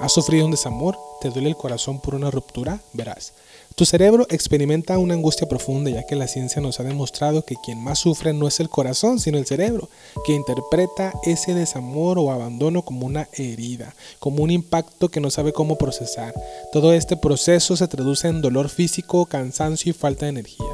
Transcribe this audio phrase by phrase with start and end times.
[0.00, 0.98] ¿Has sufrido un desamor?
[1.20, 2.80] ¿Te duele el corazón por una ruptura?
[2.94, 3.34] Verás.
[3.74, 7.82] Tu cerebro experimenta una angustia profunda ya que la ciencia nos ha demostrado que quien
[7.82, 9.88] más sufre no es el corazón, sino el cerebro,
[10.24, 15.52] que interpreta ese desamor o abandono como una herida, como un impacto que no sabe
[15.52, 16.34] cómo procesar.
[16.72, 20.66] Todo este proceso se traduce en dolor físico, cansancio y falta de energía.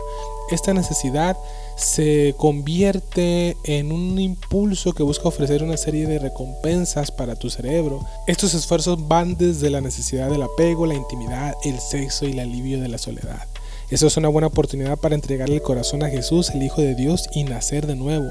[0.51, 1.37] Esta necesidad
[1.77, 8.07] se convierte en un impulso que busca ofrecer una serie de recompensas para tu cerebro.
[8.27, 12.81] Estos esfuerzos van desde la necesidad del apego, la intimidad, el sexo y el alivio
[12.81, 13.47] de la soledad.
[13.89, 17.29] Eso es una buena oportunidad para entregarle el corazón a Jesús, el Hijo de Dios,
[17.33, 18.27] y nacer de nuevo.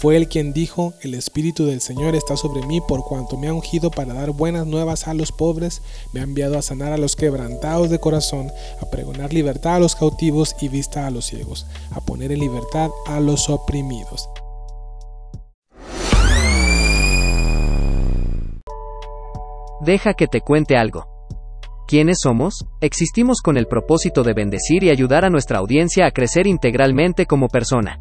[0.00, 3.52] Fue él quien dijo, el Espíritu del Señor está sobre mí por cuanto me ha
[3.52, 5.82] ungido para dar buenas nuevas a los pobres,
[6.14, 8.50] me ha enviado a sanar a los quebrantados de corazón,
[8.80, 12.88] a pregonar libertad a los cautivos y vista a los ciegos, a poner en libertad
[13.06, 14.30] a los oprimidos.
[19.82, 21.04] Deja que te cuente algo.
[21.86, 22.64] ¿Quiénes somos?
[22.80, 27.48] Existimos con el propósito de bendecir y ayudar a nuestra audiencia a crecer integralmente como
[27.48, 28.00] persona.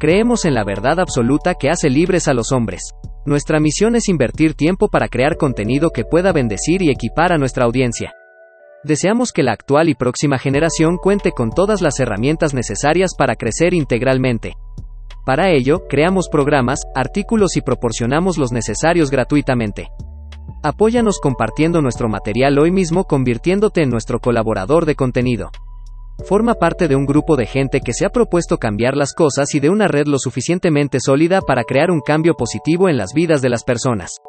[0.00, 2.94] Creemos en la verdad absoluta que hace libres a los hombres.
[3.26, 7.66] Nuestra misión es invertir tiempo para crear contenido que pueda bendecir y equipar a nuestra
[7.66, 8.14] audiencia.
[8.82, 13.74] Deseamos que la actual y próxima generación cuente con todas las herramientas necesarias para crecer
[13.74, 14.54] integralmente.
[15.26, 19.88] Para ello, creamos programas, artículos y proporcionamos los necesarios gratuitamente.
[20.62, 25.50] Apóyanos compartiendo nuestro material hoy mismo convirtiéndote en nuestro colaborador de contenido.
[26.24, 29.60] Forma parte de un grupo de gente que se ha propuesto cambiar las cosas y
[29.60, 33.48] de una red lo suficientemente sólida para crear un cambio positivo en las vidas de
[33.48, 34.20] las personas.